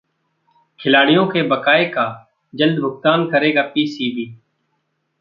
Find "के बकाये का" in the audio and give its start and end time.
1.27-2.05